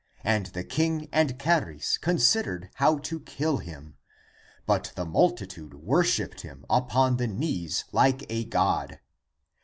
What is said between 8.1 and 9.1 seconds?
a God.